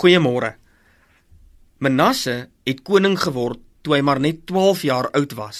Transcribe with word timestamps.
Goeiemôre. 0.00 0.54
Manasse 1.84 2.48
het 2.64 2.78
koning 2.88 3.18
geword 3.20 3.60
toe 3.84 3.98
hy 3.98 4.04
maar 4.04 4.20
net 4.22 4.46
12 4.48 4.86
jaar 4.88 5.10
oud 5.12 5.34
was 5.36 5.58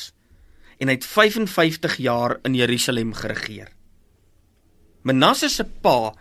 en 0.80 0.88
hy 0.88 0.94
het 0.96 1.04
55 1.04 1.98
jaar 2.00 2.38
in 2.48 2.54
Jerusalem 2.56 3.10
geregeer. 3.12 3.68
Manasse 5.04 5.50
se 5.52 5.66
pa 5.84 6.14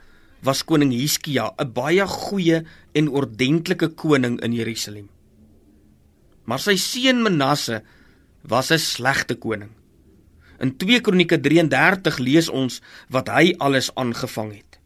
was 0.43 0.65
koning 0.67 0.91
Hiskia, 0.91 1.53
'n 1.55 1.71
baie 1.71 2.03
goeie 2.07 2.65
en 2.91 3.07
ordentlike 3.07 3.95
koning 3.95 4.35
in 4.43 4.51
Jerusalem. 4.51 5.07
Maar 6.43 6.59
sy 6.59 6.75
seun 6.75 7.23
Manasse 7.23 7.83
was 8.43 8.71
'n 8.71 8.79
slegte 8.79 9.35
koning. 9.35 9.71
In 10.59 10.75
2 10.75 10.99
Kronieke 10.99 11.39
33 11.39 12.17
lees 12.19 12.49
ons 12.49 12.81
wat 13.09 13.29
hy 13.29 13.55
alles 13.59 13.95
aangevang 13.95 14.51
het. 14.51 14.79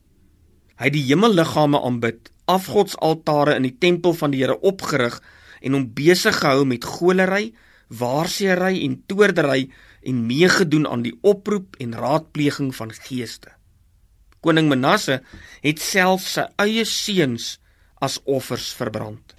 Hy 0.77 0.86
het 0.86 0.93
die 0.93 1.09
hemelliggame 1.09 1.81
aanbid 1.81 2.32
afgodsaltare 2.46 3.55
in 3.60 3.68
die 3.68 3.78
tempel 3.80 4.16
van 4.18 4.34
die 4.34 4.43
Here 4.43 4.60
opgerig 4.62 5.20
en 5.64 5.78
hom 5.78 5.88
besig 5.96 6.39
gehou 6.42 6.65
met 6.68 6.86
golery, 6.86 7.54
waarseery 7.88 8.84
en 8.84 8.97
toordery 9.07 9.68
en 10.04 10.25
meegedoen 10.28 10.87
aan 10.87 11.04
die 11.06 11.15
oproep 11.21 11.78
en 11.84 11.96
raadpleging 11.96 12.74
van 12.75 12.92
geeste. 12.93 13.54
Koning 14.43 14.68
Manasse 14.68 15.21
het 15.64 15.79
self 15.79 16.25
sy 16.28 16.48
eie 16.60 16.84
seuns 16.89 17.57
as 18.04 18.20
offers 18.28 18.73
verbrand. 18.75 19.36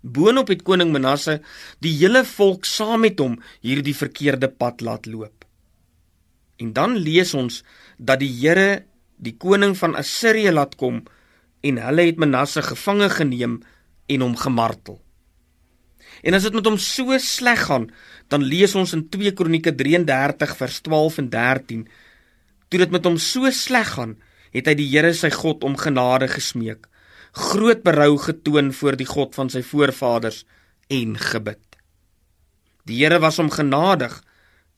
Boonop 0.00 0.48
het 0.52 0.64
koning 0.64 0.92
Manasse 0.92 1.38
die 1.84 1.92
hele 1.98 2.24
volk 2.28 2.68
saam 2.68 3.04
met 3.04 3.20
hom 3.20 3.38
hierdie 3.64 3.96
verkeerde 3.96 4.48
pad 4.48 4.84
laat 4.84 5.08
loop. 5.08 5.44
En 6.60 6.72
dan 6.76 6.96
lees 7.00 7.32
ons 7.36 7.62
dat 7.96 8.20
die 8.20 8.32
Here 8.32 8.84
die 9.20 9.36
koning 9.36 9.76
van 9.76 9.96
Assirië 9.96 10.52
laat 10.52 10.76
kom 10.80 11.02
en 11.66 11.78
hulle 11.84 12.08
het 12.08 12.20
Manasse 12.20 12.62
gevange 12.64 13.10
geneem 13.12 13.60
en 14.10 14.24
hom 14.24 14.36
gemartel. 14.36 14.98
En 16.26 16.36
as 16.36 16.44
dit 16.44 16.56
met 16.56 16.66
hom 16.68 16.78
so 16.80 17.16
sleg 17.22 17.64
gaan, 17.68 17.88
dan 18.32 18.44
lees 18.44 18.74
ons 18.76 18.92
in 18.96 19.06
2 19.12 19.32
Kronieke 19.38 19.72
33 19.76 20.56
vers 20.58 20.80
12 20.86 21.18
en 21.22 21.30
13: 21.32 21.86
Toe 22.68 22.80
dit 22.84 22.92
met 22.92 23.06
hom 23.08 23.16
so 23.18 23.50
sleg 23.54 23.94
gaan, 23.96 24.16
het 24.54 24.68
hy 24.68 24.74
die 24.76 24.88
Here 24.90 25.12
sy 25.14 25.30
God 25.32 25.64
om 25.64 25.78
genade 25.78 26.28
gesmeek, 26.30 26.88
groot 27.32 27.84
berou 27.86 28.16
getoon 28.18 28.72
voor 28.74 28.98
die 28.98 29.08
God 29.08 29.36
van 29.38 29.50
sy 29.52 29.62
voorvaders 29.62 30.42
en 30.90 31.14
gebid. 31.16 31.62
Die 32.90 32.98
Here 33.02 33.20
was 33.22 33.38
hom 33.38 33.52
genadig 33.54 34.18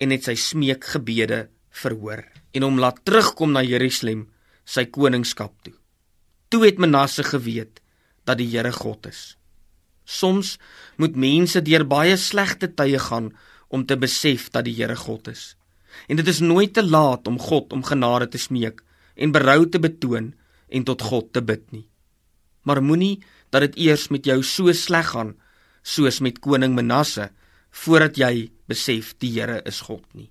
en 0.03 0.13
het 0.13 0.29
sy 0.29 0.37
smeekgebede 0.37 1.47
verhoor 1.73 2.27
en 2.53 2.67
hom 2.67 2.81
laat 2.83 3.01
terugkom 3.07 3.55
na 3.55 3.63
Jerusalem, 3.65 4.27
sy 4.69 4.85
koningskap 4.93 5.55
toe. 5.65 5.75
Toe 6.53 6.67
het 6.67 6.77
Manasse 6.77 7.25
geweet 7.25 7.81
dat 8.29 8.37
die 8.37 8.51
Here 8.53 8.73
God 8.73 9.07
is. 9.09 9.39
Soms 10.05 10.59
moet 11.01 11.17
mense 11.17 11.63
deur 11.65 11.87
baie 11.89 12.19
slegte 12.21 12.69
tye 12.77 12.99
gaan 13.01 13.31
om 13.73 13.87
te 13.89 13.97
besef 13.97 14.51
dat 14.53 14.67
die 14.69 14.75
Here 14.77 14.97
God 14.97 15.31
is. 15.33 15.55
En 16.13 16.21
dit 16.21 16.29
is 16.29 16.43
nooit 16.45 16.75
te 16.77 16.85
laat 16.85 17.29
om 17.29 17.39
God 17.41 17.73
om 17.73 17.85
genade 17.85 18.29
te 18.29 18.41
smeek 18.41 18.83
en 19.17 19.33
berou 19.33 19.65
te 19.65 19.81
betoon 19.81 20.35
en 20.69 20.85
tot 20.85 21.09
God 21.09 21.33
te 21.33 21.41
bid 21.41 21.65
nie. 21.73 21.87
Maar 22.69 22.83
moenie 22.85 23.23
dat 23.49 23.65
dit 23.65 23.79
eers 23.89 24.11
met 24.13 24.29
jou 24.29 24.43
so 24.45 24.73
sleg 24.77 25.09
gaan 25.15 25.33
soos 25.83 26.21
met 26.21 26.41
koning 26.45 26.77
Manasse 26.77 27.31
voordat 27.85 28.21
jy 28.21 28.51
besef 28.69 29.15
die 29.25 29.33
Here 29.39 29.63
is 29.65 29.81
God 29.89 30.05
nie. 30.13 30.29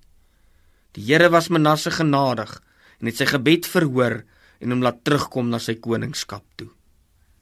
Die 0.94 1.02
Here 1.10 1.34
was 1.34 1.50
Manasse 1.50 1.90
genadig 1.90 2.60
en 3.00 3.10
het 3.10 3.18
sy 3.18 3.26
gebed 3.26 3.66
verhoor 3.66 4.22
en 4.62 4.72
hom 4.72 4.82
laat 4.84 5.02
terugkom 5.04 5.50
na 5.50 5.58
sy 5.58 5.74
koningskap 5.82 6.44
toe. 6.56 6.70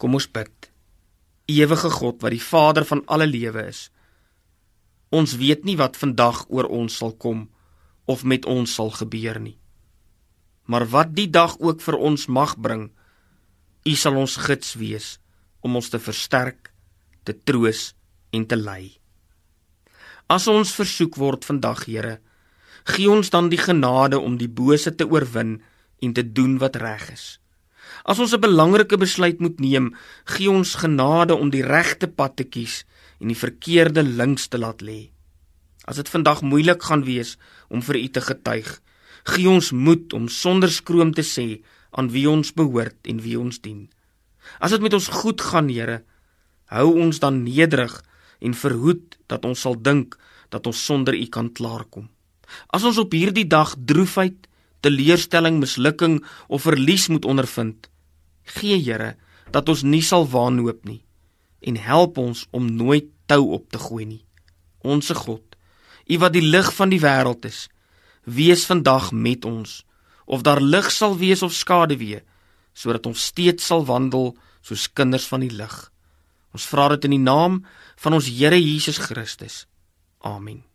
Kom 0.00 0.16
ons 0.16 0.26
bid. 0.32 0.70
Ewige 1.50 1.90
God 1.92 2.22
wat 2.24 2.32
die 2.32 2.42
Vader 2.42 2.86
van 2.88 3.02
alle 3.06 3.28
lewe 3.28 3.66
is. 3.68 3.88
Ons 5.12 5.36
weet 5.36 5.66
nie 5.68 5.76
wat 5.76 5.98
vandag 6.00 6.46
oor 6.48 6.70
ons 6.70 6.96
sal 7.02 7.12
kom 7.12 7.48
of 8.10 8.24
met 8.24 8.46
ons 8.48 8.72
sal 8.72 8.92
gebeur 8.94 9.40
nie. 9.42 9.58
Maar 10.70 10.86
wat 10.88 11.12
die 11.18 11.28
dag 11.28 11.58
ook 11.58 11.82
vir 11.82 11.98
ons 11.98 12.28
mag 12.30 12.56
bring, 12.56 12.90
U 13.88 13.94
sal 13.96 14.18
ons 14.20 14.36
gids 14.36 14.74
wees 14.76 15.14
om 15.64 15.76
ons 15.78 15.88
te 15.88 15.98
versterk, 15.98 16.68
te 17.24 17.32
troos 17.32 17.94
en 18.36 18.44
te 18.44 18.56
lei. 18.56 19.00
As 20.28 20.46
ons 20.52 20.74
versoek 20.76 21.16
word 21.16 21.46
vandag, 21.48 21.86
Here, 21.88 22.18
gee 22.84 23.08
ons 23.10 23.32
dan 23.32 23.48
die 23.50 23.60
genade 23.60 24.20
om 24.20 24.36
die 24.36 24.48
bose 24.48 24.92
te 24.94 25.08
oorwin 25.08 25.58
en 26.00 26.12
te 26.12 26.24
doen 26.32 26.58
wat 26.58 26.76
reg 26.76 27.10
is. 27.12 27.40
As 28.04 28.18
ons 28.18 28.32
'n 28.32 28.40
belangrike 28.40 28.96
besluit 28.96 29.40
moet 29.40 29.60
neem, 29.60 29.94
gee 30.24 30.50
ons 30.50 30.74
genade 30.74 31.34
om 31.34 31.50
die 31.50 31.62
regte 31.62 32.08
pad 32.08 32.36
te 32.36 32.44
kies 32.44 32.84
en 33.20 33.28
die 33.28 33.36
verkeerde 33.36 34.02
links 34.02 34.48
te 34.48 34.58
laat 34.58 34.80
lê. 34.82 35.10
As 35.84 35.96
dit 35.96 36.08
vandag 36.08 36.42
moeilik 36.42 36.82
gaan 36.82 37.04
wees 37.04 37.36
om 37.68 37.82
vir 37.82 37.96
U 37.96 38.08
te 38.08 38.20
getuig, 38.20 38.80
gee 39.24 39.48
ons 39.48 39.72
moed 39.72 40.12
om 40.12 40.28
sonder 40.28 40.70
skroom 40.70 41.12
te 41.12 41.22
sê 41.22 41.62
aan 41.90 42.10
wie 42.10 42.28
ons 42.30 42.52
behoort 42.52 43.06
en 43.06 43.20
wie 43.20 43.38
ons 43.38 43.60
dien. 43.60 43.88
As 44.60 44.70
dit 44.70 44.80
met 44.80 44.94
ons 44.94 45.08
goed 45.08 45.40
gaan, 45.40 45.68
Here, 45.68 46.02
hou 46.70 46.94
ons 47.02 47.18
dan 47.18 47.42
nederig 47.42 48.02
en 48.40 48.54
verhoed 48.54 49.18
dat 49.26 49.44
ons 49.44 49.60
sal 49.60 49.76
dink 49.76 50.16
dat 50.48 50.66
ons 50.66 50.84
sonder 50.84 51.14
U 51.14 51.26
kan 51.26 51.52
klaarkom. 51.52 52.08
As 52.70 52.84
ons 52.84 52.98
op 52.98 53.12
hierdie 53.12 53.46
dag 53.46 53.74
droefheid 53.76 54.48
teleurstelling, 54.84 55.60
mislukking 55.60 56.20
of 56.48 56.66
verlies 56.66 57.08
moet 57.08 57.24
ondervind. 57.24 57.88
Gee 58.44 58.78
Here 58.80 59.16
dat 59.50 59.68
ons 59.68 59.82
nie 59.82 60.02
sal 60.02 60.26
waanhoop 60.30 60.84
nie 60.84 61.02
en 61.60 61.76
help 61.76 62.18
ons 62.18 62.46
om 62.56 62.64
nooit 62.72 63.10
tou 63.28 63.52
op 63.56 63.68
te 63.70 63.78
gooi 63.78 64.06
nie. 64.06 64.24
Onse 64.80 65.14
God, 65.14 65.44
U 66.10 66.18
wat 66.18 66.32
die 66.34 66.42
lig 66.42 66.72
van 66.74 66.90
die 66.90 66.98
wêreld 66.98 67.44
is, 67.46 67.68
wees 68.24 68.64
vandag 68.66 69.12
met 69.12 69.44
ons 69.44 69.82
of 70.30 70.42
daar 70.46 70.62
lig 70.62 70.90
sal 70.90 71.16
wees 71.18 71.42
of 71.42 71.54
skaduwee 71.54 72.22
sodat 72.74 73.06
ons 73.06 73.26
steeds 73.32 73.66
sal 73.66 73.84
wandel 73.84 74.32
soos 74.62 74.88
kinders 74.92 75.26
van 75.28 75.44
die 75.44 75.52
lig. 75.52 75.76
Ons 76.54 76.66
vra 76.70 76.88
dit 76.94 77.06
in 77.10 77.18
die 77.18 77.22
naam 77.22 77.60
van 78.00 78.16
ons 78.16 78.30
Here 78.30 78.58
Jesus 78.58 78.98
Christus. 78.98 79.66
Amen. 80.20 80.69